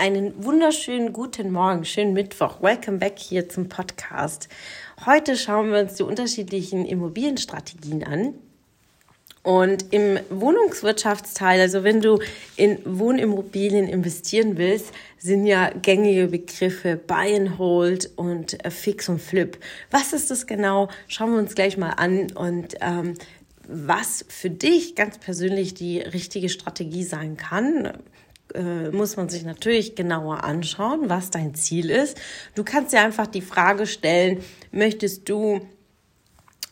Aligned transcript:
Einen 0.00 0.42
wunderschönen 0.42 1.12
guten 1.12 1.52
Morgen, 1.52 1.84
schönen 1.84 2.14
Mittwoch. 2.14 2.62
Welcome 2.62 2.96
back 2.96 3.18
hier 3.18 3.50
zum 3.50 3.68
Podcast. 3.68 4.48
Heute 5.04 5.36
schauen 5.36 5.70
wir 5.70 5.80
uns 5.80 5.96
die 5.96 6.04
unterschiedlichen 6.04 6.86
Immobilienstrategien 6.86 8.02
an. 8.04 8.32
Und 9.42 9.92
im 9.92 10.18
Wohnungswirtschaftsteil, 10.30 11.60
also 11.60 11.84
wenn 11.84 12.00
du 12.00 12.18
in 12.56 12.78
Wohnimmobilien 12.86 13.88
investieren 13.88 14.56
willst, 14.56 14.86
sind 15.18 15.44
ja 15.44 15.68
gängige 15.68 16.28
Begriffe 16.28 16.96
Buy 16.96 17.36
and 17.36 17.58
Hold 17.58 18.10
und 18.16 18.56
Fix 18.70 19.06
und 19.10 19.20
Flip. 19.20 19.58
Was 19.90 20.14
ist 20.14 20.30
das 20.30 20.46
genau? 20.46 20.88
Schauen 21.08 21.32
wir 21.32 21.38
uns 21.40 21.54
gleich 21.54 21.76
mal 21.76 21.90
an 21.90 22.32
und 22.32 22.74
ähm, 22.80 23.16
was 23.68 24.24
für 24.28 24.48
dich 24.48 24.94
ganz 24.94 25.18
persönlich 25.18 25.74
die 25.74 25.98
richtige 26.00 26.48
Strategie 26.48 27.04
sein 27.04 27.36
kann 27.36 27.92
äh, 28.54 28.90
muss 28.90 29.16
man 29.16 29.28
sich 29.28 29.44
natürlich 29.44 29.94
genauer 29.94 30.44
anschauen, 30.44 31.08
was 31.08 31.30
dein 31.30 31.54
Ziel 31.54 31.90
ist. 31.90 32.20
Du 32.54 32.64
kannst 32.64 32.92
dir 32.92 33.00
einfach 33.00 33.26
die 33.26 33.42
Frage 33.42 33.86
stellen, 33.86 34.42
möchtest 34.72 35.28
du 35.28 35.60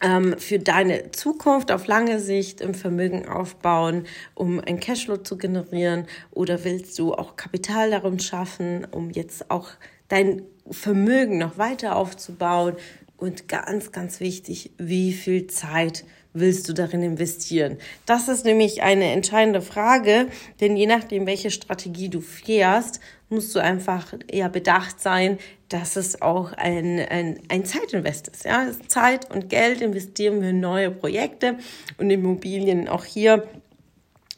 ähm, 0.01 0.37
für 0.39 0.59
deine 0.59 1.11
Zukunft 1.13 1.73
auf 1.73 1.87
lange 1.87 2.21
Sicht 2.21 2.61
im 2.61 2.75
Vermögen 2.75 3.29
aufbauen, 3.29 4.07
um 4.35 4.61
ein 4.61 4.81
Cashflow 4.81 5.19
zu 5.19 5.37
generieren 5.37 6.07
oder 6.31 6.65
willst 6.65 6.99
du 6.99 7.15
auch 7.15 7.37
Kapital 7.37 7.91
darum 7.91 8.19
schaffen, 8.19 8.87
um 8.91 9.11
jetzt 9.11 9.51
auch 9.51 9.71
dein 10.09 10.43
Vermögen 10.71 11.39
noch 11.39 11.59
weiter 11.59 11.97
aufzubauen 11.97 12.77
und 13.17 13.49
ganz, 13.49 13.91
ganz 13.91 14.21
wichtig, 14.21 14.73
wie 14.79 15.13
viel 15.13 15.49
Zeit 15.49 16.05
willst 16.33 16.69
du 16.69 16.73
darin 16.73 17.03
investieren? 17.03 17.79
Das 18.07 18.29
ist 18.29 18.45
nämlich 18.45 18.83
eine 18.83 19.13
entscheidende 19.13 19.61
Frage, 19.61 20.29
denn 20.61 20.77
je 20.77 20.87
nachdem, 20.87 21.27
welche 21.27 21.51
Strategie 21.51 22.09
du 22.09 22.21
fährst, 22.21 23.01
musst 23.29 23.55
du 23.55 23.61
einfach 23.61 24.15
eher 24.27 24.49
bedacht 24.49 25.01
sein, 25.01 25.39
dass 25.69 25.97
es 25.97 26.23
auch 26.23 26.53
ein, 26.53 26.99
ein, 26.99 27.41
ein 27.49 27.65
Zeitinvest 27.65 28.29
ist. 28.29 28.45
Ja? 28.45 28.69
Zeit 28.89 29.31
und 29.31 29.51
Geld 29.51 29.81
investieren 29.81 30.41
wir 30.41 30.51
in 30.51 30.61
neue 30.61 30.91
Projekte 30.91 31.59
und 31.99 32.11
Immobilien 32.11 32.89
auch 32.89 33.05
hier 33.05 33.47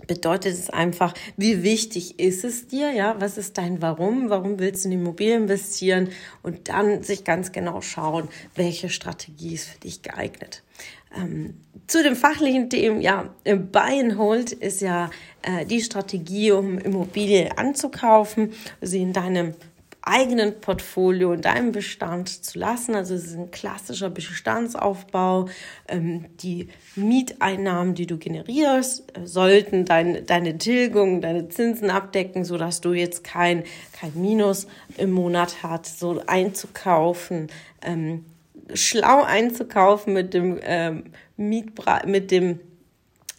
bedeutet 0.07 0.55
es 0.55 0.71
einfach, 0.71 1.15
wie 1.37 1.63
wichtig 1.63 2.19
ist 2.19 2.45
es 2.45 2.67
dir, 2.67 2.93
ja, 2.93 3.17
was 3.21 3.39
ist 3.39 3.59
dein 3.59 3.83
Warum, 3.83 4.31
warum 4.31 4.59
willst 4.59 4.85
du 4.85 4.89
in 4.89 5.01
Immobilien 5.01 5.43
investieren? 5.43 6.09
Und 6.43 6.69
dann 6.69 7.03
sich 7.03 7.25
ganz 7.25 7.53
genau 7.53 7.81
schauen, 7.81 8.29
welche 8.55 8.89
Strategie 8.89 9.55
ist 9.55 9.69
für 9.69 9.81
dich 9.81 10.03
geeignet. 10.03 10.63
Ähm, 11.17 11.55
zu 11.87 12.03
den 12.03 12.15
fachlichen 12.15 12.71
Themen, 12.71 13.01
ja, 13.01 13.35
Buy 13.45 14.01
and 14.01 14.17
Hold 14.17 14.53
ist 14.53 14.81
ja 14.81 15.11
äh, 15.43 15.67
die 15.67 15.81
Strategie, 15.81 16.53
um 16.53 16.79
Immobilien 16.79 17.51
anzukaufen, 17.57 18.53
sie 18.81 19.03
in 19.03 19.13
deinem 19.13 19.55
eigenen 20.03 20.61
Portfolio 20.61 21.33
in 21.33 21.43
deinem 21.43 21.73
Bestand 21.73 22.29
zu 22.29 22.59
lassen. 22.59 22.95
Also 22.95 23.15
es 23.15 23.27
ist 23.27 23.37
ein 23.37 23.51
klassischer 23.51 24.11
Bestandsaufbau. 24.11 25.49
Ähm, 25.89 26.27
die 26.41 26.69
Mieteinnahmen, 26.97 27.95
die 27.95 28.07
du 28.07 28.19
generierst, 28.19 29.17
äh, 29.17 29.27
sollten 29.27 29.85
dein, 29.85 30.25
deine 30.27 30.59
Tilgung, 30.59 31.21
deine 31.21 31.49
Zinsen 31.49 31.91
abdecken, 31.91 32.45
sodass 32.45 32.81
du 32.81 32.93
jetzt 32.93 33.25
kein, 33.25 33.65
kein 33.93 34.13
Minus 34.15 34.67
im 34.97 35.11
Monat 35.13 35.63
hast, 35.63 35.99
so 35.99 36.23
einzukaufen. 36.27 37.49
Ähm, 37.83 38.25
schlau 38.75 39.23
einzukaufen 39.23 40.15
mit 40.15 40.35
dem 40.35 40.59
ähm, 40.63 41.05
Mietpreis, 41.37 42.07
mit 42.07 42.31
dem 42.31 42.61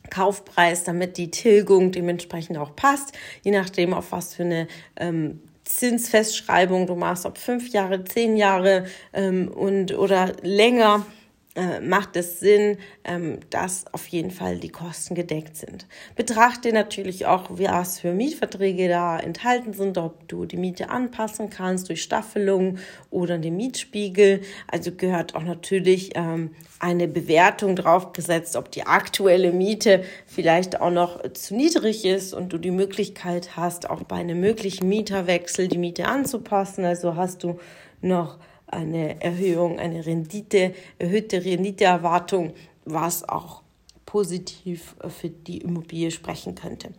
Kaufpreis, 0.10 0.84
damit 0.84 1.18
die 1.18 1.32
Tilgung 1.32 1.92
dementsprechend 1.92 2.58
auch 2.58 2.76
passt, 2.76 3.14
je 3.44 3.52
nachdem, 3.52 3.94
auf 3.94 4.12
was 4.12 4.36
für 4.36 4.44
eine 4.44 4.68
ähm, 4.98 5.40
Zinsfestschreibung. 5.76 6.88
Du 6.88 6.96
machst, 6.96 7.26
ob 7.26 7.38
fünf 7.38 7.70
Jahre, 7.70 8.04
zehn 8.04 8.38
Jahre 8.38 8.86
ähm, 9.14 9.48
und 9.48 9.98
oder 9.98 10.34
länger 10.42 11.06
äh, 11.54 11.82
macht 11.82 12.16
es 12.16 12.40
Sinn, 12.40 12.78
ähm, 13.04 13.40
dass 13.50 13.86
auf 13.92 14.08
jeden 14.08 14.32
Fall 14.32 14.58
die 14.58 14.70
Kosten 14.70 15.16
gedeckt 15.16 15.58
sind. 15.58 15.86
Betrachte 16.16 16.72
natürlich 16.72 17.26
auch, 17.26 17.48
was 17.50 18.00
für 18.00 18.14
Mietverträge 18.14 18.88
da 18.88 19.20
enthalten 19.20 19.74
sind, 19.74 19.98
ob 19.98 20.28
du 20.30 20.46
die 20.46 20.56
Miete 20.56 20.90
anpassen 20.90 21.50
kannst 21.50 21.90
durch 21.90 22.04
Staffelung 22.04 22.78
oder 23.10 23.38
den 23.38 23.58
Mietspiegel. 23.58 24.42
Also 24.68 24.94
gehört 24.94 25.36
auch 25.36 25.44
natürlich 25.44 26.12
ähm, 26.16 26.52
eine 26.80 27.10
Bewertung 27.10 27.76
draufgesetzt, 27.76 28.56
ob 28.56 28.72
die 28.72 28.84
aktuelle 28.84 29.52
Miete 29.52 30.06
vielleicht 30.26 30.80
auch 30.80 30.92
noch 30.92 31.22
zu 31.34 31.56
niedrig 31.56 32.06
ist 32.06 32.34
und 32.34 32.54
du 32.54 32.60
die 32.60 32.72
Möglichkeit 32.72 33.58
hast, 33.58 33.90
auch 33.90 34.04
bei 34.04 34.16
einem 34.16 34.40
möglichen 34.40 34.88
Mieterwechsel 34.88 35.68
die 35.68 35.78
Miete 35.78 36.08
anzupassen. 36.08 36.86
Also 36.86 37.18
hast 37.18 37.44
du 37.44 37.60
noch 38.02 38.40
eine 38.72 39.22
Erhöhung, 39.22 39.80
eine 39.80 40.06
Rendite, 40.06 40.74
erhöhte 41.00 41.44
Renditeerwartung, 41.44 42.54
was 42.86 43.28
auch 43.28 43.62
positiv 44.06 44.96
für 45.08 45.30
die 45.30 45.60
Immobilie 45.60 46.12
sprechen 46.12 46.56
könnte. 46.56 46.90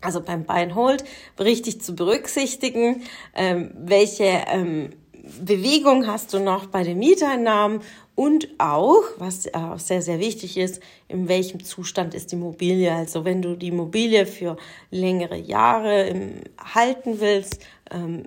Also 0.00 0.20
beim 0.20 0.44
Buy 0.44 0.62
and 0.62 0.74
Hold 0.74 1.04
richtig 1.40 1.80
zu 1.80 1.94
berücksichtigen, 1.94 3.02
ähm, 3.34 3.70
welche 3.74 4.44
ähm, 4.48 4.90
Bewegung 5.42 6.06
hast 6.06 6.34
du 6.34 6.38
noch 6.38 6.66
bei 6.66 6.82
den 6.82 6.98
Mieteinnahmen 6.98 7.80
und 8.14 8.48
auch, 8.58 9.02
was 9.18 9.52
auch 9.54 9.78
sehr, 9.78 10.02
sehr 10.02 10.20
wichtig 10.20 10.56
ist, 10.56 10.80
in 11.08 11.26
welchem 11.28 11.64
Zustand 11.64 12.14
ist 12.14 12.30
die 12.30 12.36
Immobilie. 12.36 12.92
Also 12.92 13.24
wenn 13.24 13.42
du 13.42 13.56
die 13.56 13.68
Immobilie 13.68 14.26
für 14.26 14.56
längere 14.90 15.38
Jahre 15.38 16.12
halten 16.62 17.20
willst, 17.20 17.60
ähm, 17.90 18.24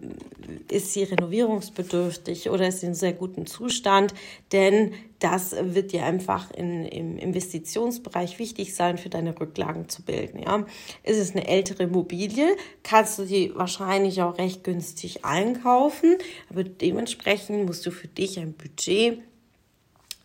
ist 0.70 0.94
sie 0.94 1.04
renovierungsbedürftig 1.04 2.50
oder 2.50 2.68
ist 2.68 2.82
sie 2.82 2.88
in 2.88 2.94
sehr 2.94 3.14
gutem 3.14 3.46
Zustand, 3.46 4.14
denn 4.52 4.94
das 5.20 5.56
wird 5.60 5.94
dir 5.94 6.06
einfach 6.06 6.52
in, 6.52 6.86
im 6.86 7.18
Investitionsbereich 7.18 8.38
wichtig 8.38 8.76
sein, 8.76 8.98
für 8.98 9.10
deine 9.10 9.40
Rücklagen 9.40 9.90
zu 9.90 10.04
bilden. 10.04 10.40
Ja. 10.40 10.66
Ist 11.04 11.18
es 11.18 11.32
eine 11.32 11.48
ältere 11.48 11.84
Immobilie, 11.84 12.56
kannst 12.84 13.18
du 13.18 13.26
sie 13.26 13.52
wahrscheinlich 13.56 14.22
auch 14.22 14.38
recht 14.38 14.64
günstig 14.64 15.26
einkaufen, 15.26 16.18
aber 16.50 16.64
dementsprechend 16.64 17.66
musst 17.66 17.86
du 17.86 17.92
für 17.92 18.08
dich 18.08 18.40
ein 18.40 18.54
Budget 18.54 19.22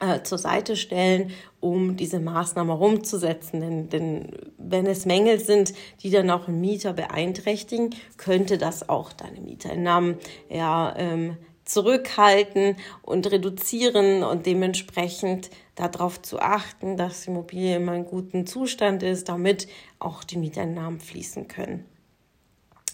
äh, 0.03 0.23
zur 0.25 0.39
Seite 0.39 0.75
stellen, 0.77 1.31
um 1.61 1.97
diese 1.97 2.19
Maßnahme 2.19 2.75
umzusetzen. 2.75 3.61
Denn, 3.61 3.89
denn 3.89 4.29
wenn 4.59 4.87
es 4.87 5.07
Mängel 5.07 5.39
sind, 5.39 5.75
die 6.03 6.11
dann 6.11 6.29
auch 6.29 6.49
einen 6.49 6.61
Mieter 6.61 6.93
beeinträchtigen, 6.93 7.95
könnte 8.17 8.59
das 8.59 8.89
auch 8.89 9.13
deine 9.13 9.41
Mietereinnahmen 9.41 10.17
ja, 10.51 10.93
ähm, 10.99 11.37
zurückhalten 11.65 12.77
und 13.03 13.31
reduzieren 13.31 14.25
und 14.25 14.45
dementsprechend 14.47 15.51
darauf 15.77 16.21
zu 16.21 16.41
achten, 16.41 16.97
dass 16.97 17.23
die 17.23 17.31
Immobilie 17.31 17.77
in 17.77 17.89
einem 17.89 18.05
guten 18.05 18.47
Zustand 18.47 19.05
ist, 19.05 19.29
damit 19.29 19.69
auch 20.01 20.25
die 20.25 20.37
Mieteinnahmen 20.37 20.99
fließen 20.99 21.47
können. 21.47 21.85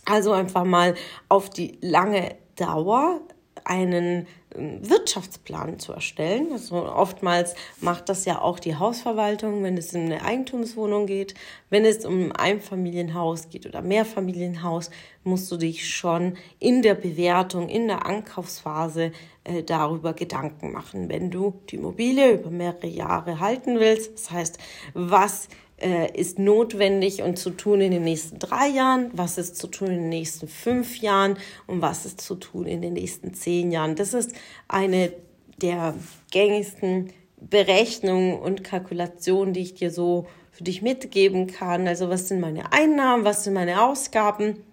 Also 0.04 0.32
einfach 0.32 0.64
mal 0.64 0.94
auf 1.30 1.48
die 1.48 1.78
lange 1.80 2.36
Dauer 2.56 3.20
einen 3.64 4.26
ähm, 4.54 4.88
Wirtschaftsplan 4.88 5.78
zu 5.78 5.92
erstellen. 5.92 6.52
Also 6.52 6.76
oftmals 6.76 7.54
macht 7.80 8.08
das 8.08 8.24
ja 8.24 8.40
auch 8.40 8.58
die 8.58 8.76
Hausverwaltung, 8.76 9.62
wenn 9.62 9.76
es 9.76 9.94
um 9.94 10.02
eine 10.02 10.22
Eigentumswohnung 10.22 11.06
geht. 11.06 11.34
Wenn 11.70 11.84
es 11.84 12.04
um 12.04 12.30
ein 12.30 12.32
Einfamilienhaus 12.32 13.48
geht 13.48 13.66
oder 13.66 13.82
Mehrfamilienhaus, 13.82 14.90
musst 15.24 15.50
du 15.52 15.56
dich 15.56 15.88
schon 15.88 16.36
in 16.58 16.82
der 16.82 16.94
Bewertung, 16.94 17.68
in 17.68 17.88
der 17.88 18.06
Ankaufsphase 18.06 19.12
äh, 19.44 19.62
darüber 19.62 20.14
Gedanken 20.14 20.72
machen, 20.72 21.08
wenn 21.08 21.30
du 21.30 21.60
die 21.70 21.76
Immobilie 21.76 22.32
über 22.32 22.50
mehrere 22.50 22.86
Jahre 22.86 23.40
halten 23.40 23.80
willst. 23.80 24.14
Das 24.14 24.30
heißt, 24.30 24.58
was 24.94 25.48
äh, 25.80 26.10
ist 26.18 26.38
notwendig 26.38 27.22
und 27.22 27.38
zu 27.38 27.50
tun 27.50 27.80
in 27.80 27.90
den 27.90 28.04
nächsten 28.04 28.38
drei 28.38 28.68
Jahren, 28.68 29.10
was 29.12 29.38
ist 29.38 29.56
zu 29.56 29.66
tun 29.68 29.88
in 29.88 30.00
den 30.00 30.08
nächsten 30.08 30.48
fünf 30.48 30.98
Jahren 30.98 31.36
und 31.66 31.82
was 31.82 32.04
ist 32.04 32.20
zu 32.20 32.34
tun 32.34 32.66
in 32.66 32.82
den 32.82 32.94
nächsten 32.94 33.34
zehn 33.34 33.70
Jahren. 33.70 33.96
Das 33.96 34.14
ist 34.14 34.32
eine 34.66 35.12
der 35.60 35.94
gängigsten 36.30 37.12
Berechnungen 37.40 38.38
und 38.38 38.64
Kalkulationen, 38.64 39.54
die 39.54 39.62
ich 39.62 39.74
dir 39.74 39.90
so 39.90 40.26
für 40.50 40.64
dich 40.64 40.82
mitgeben 40.82 41.46
kann. 41.46 41.86
Also 41.86 42.08
was 42.08 42.28
sind 42.28 42.40
meine 42.40 42.72
Einnahmen, 42.72 43.24
was 43.24 43.44
sind 43.44 43.54
meine 43.54 43.82
Ausgaben 43.82 44.64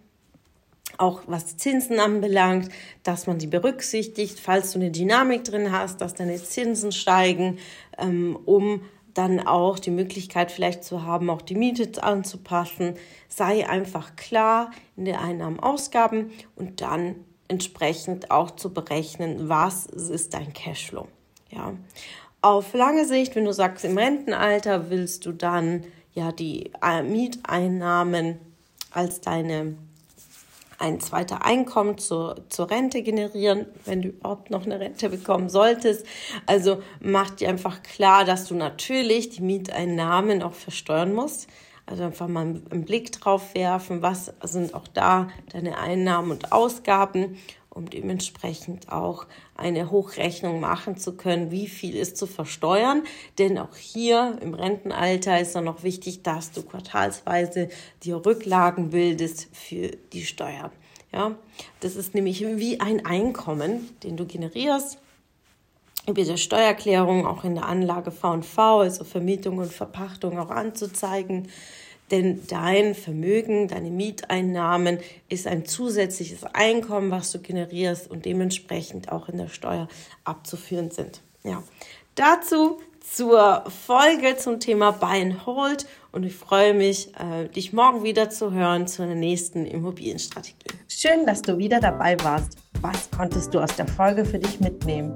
auch 0.98 1.24
was 1.28 1.58
Zinsen 1.58 2.00
anbelangt, 2.00 2.70
dass 3.04 3.28
man 3.28 3.38
die 3.38 3.48
berücksichtigt, 3.48 4.40
falls 4.40 4.72
du 4.72 4.80
eine 4.80 4.92
Dynamik 4.92 5.44
drin 5.44 5.72
hast, 5.72 6.02
dass 6.02 6.14
deine 6.14 6.42
Zinsen 6.42 6.92
steigen, 6.92 7.58
ähm, 7.98 8.38
um 8.46 8.82
dann 9.16 9.40
auch 9.40 9.80
die 9.80 9.92
Möglichkeit 9.92 10.52
vielleicht 10.52 10.84
zu 10.84 11.04
haben, 11.04 11.30
auch 11.30 11.42
die 11.42 11.56
Miete 11.56 12.04
anzupassen. 12.04 12.96
Sei 13.28 13.68
einfach 13.68 14.16
klar 14.16 14.72
in 14.96 15.06
der 15.06 15.22
Einnahmen, 15.22 15.60
Ausgaben 15.60 16.32
und 16.56 16.82
dann 16.82 17.16
entsprechend 17.48 18.30
auch 18.30 18.52
zu 18.52 18.74
berechnen, 18.74 19.50
was 19.50 19.86
ist 19.86 20.34
dein 20.34 20.54
Cashflow. 20.54 21.08
Ja. 21.50 21.74
Auf 22.42 22.74
lange 22.74 23.06
Sicht, 23.06 23.36
wenn 23.36 23.46
du 23.46 23.54
sagst, 23.54 23.86
im 23.86 23.98
Rentenalter 23.98 24.90
willst 24.90 25.26
du 25.26 25.32
dann 25.32 25.84
ja 26.14 26.32
die 26.32 26.72
äh, 26.84 27.02
Mieteinnahmen 27.02 28.40
als 28.92 29.22
deine 29.22 29.76
ein 30.78 31.00
zweiter 31.00 31.46
Einkommen 31.46 31.98
zur, 31.98 32.44
zur 32.50 32.70
Rente 32.70 33.02
generieren, 33.02 33.66
wenn 33.86 34.02
du 34.02 34.10
überhaupt 34.10 34.50
noch 34.50 34.66
eine 34.66 34.80
Rente 34.80 35.10
bekommen 35.10 35.50
solltest. 35.50 36.06
Also 36.46 36.82
mach 37.00 37.32
dir 37.32 37.50
einfach 37.50 37.84
klar, 37.84 38.26
dass 38.26 38.48
du 38.48 38.56
natürlich 38.56 39.30
die 39.30 39.42
Mieteinnahmen 39.42 40.42
auch 40.42 40.54
versteuern 40.54 41.14
musst. 41.14 41.48
Also 41.88 42.04
einfach 42.04 42.28
mal 42.28 42.42
einen 42.42 42.86
Blick 42.86 43.12
drauf 43.12 43.54
werfen, 43.54 44.02
was 44.02 44.34
sind 44.44 44.74
auch 44.74 44.88
da 44.88 45.30
deine 45.52 45.78
Einnahmen 45.78 46.32
und 46.32 46.52
Ausgaben, 46.52 47.38
um 47.76 47.90
dementsprechend 47.90 48.90
auch 48.90 49.28
eine 49.54 49.92
Hochrechnung 49.92 50.62
machen 50.62 50.98
zu 50.98 51.18
können, 51.18 51.52
wie 51.52 51.68
viel 51.68 51.96
ist 51.96 52.16
zu 52.16 52.26
versteuern. 52.26 53.04
Denn 53.38 53.58
auch 53.58 53.76
hier 53.76 54.38
im 54.42 54.54
Rentenalter 54.54 55.40
ist 55.42 55.56
dann 55.56 55.66
noch 55.66 55.84
wichtig, 55.84 56.24
dass 56.24 56.54
du 56.54 56.64
quartalsweise 56.64 57.68
die 58.04 58.14
Rücklagen 58.14 58.92
bildest 58.92 59.50
für 59.52 59.92
die 60.14 60.24
Steuer. 60.24 60.72
Ja, 61.12 61.36
das 61.82 61.98
ist 61.98 62.16
nämlich 62.16 62.42
wie 62.42 62.80
ein 62.80 63.06
Einkommen, 63.06 63.90
den 64.04 64.16
du 64.16 64.26
generierst 64.26 64.98
über 66.08 66.24
die 66.24 66.38
Steuererklärung 66.38 67.26
auch 67.26 67.44
in 67.44 67.56
der 67.56 67.66
Anlage 67.66 68.12
V&V, 68.12 68.80
also 68.80 69.04
Vermietung 69.04 69.58
und 69.58 69.72
Verpachtung 69.72 70.40
auch 70.40 70.50
anzuzeigen. 70.50 71.50
Denn 72.12 72.42
dein 72.48 72.94
Vermögen, 72.94 73.68
deine 73.68 73.90
Mieteinnahmen 73.90 75.00
ist 75.28 75.48
ein 75.48 75.66
zusätzliches 75.66 76.44
Einkommen, 76.54 77.10
was 77.10 77.32
du 77.32 77.40
generierst 77.40 78.10
und 78.10 78.26
dementsprechend 78.26 79.12
auch 79.12 79.28
in 79.28 79.38
der 79.38 79.48
Steuer 79.48 79.88
abzuführen 80.24 80.92
sind. 80.92 81.22
Ja, 81.44 81.64
dazu 82.14 82.80
zur 83.02 83.64
Folge 83.86 84.38
zum 84.38 84.60
Thema 84.60 84.92
Buy 84.92 85.22
and 85.22 85.46
Hold 85.46 85.86
und 86.12 86.24
ich 86.24 86.36
freue 86.36 86.74
mich, 86.74 87.12
äh, 87.16 87.48
dich 87.50 87.74
morgen 87.74 88.04
wieder 88.04 88.30
zu 88.30 88.52
hören 88.52 88.88
zu 88.88 89.04
einer 89.04 89.16
nächsten 89.16 89.66
Immobilienstrategie. 89.66 90.56
Schön, 90.88 91.26
dass 91.26 91.42
du 91.42 91.58
wieder 91.58 91.80
dabei 91.80 92.18
warst. 92.24 92.58
Was 92.82 93.10
konntest 93.12 93.54
du 93.54 93.60
aus 93.60 93.76
der 93.76 93.88
Folge 93.88 94.26
für 94.26 94.40
dich 94.40 94.60
mitnehmen? 94.60 95.16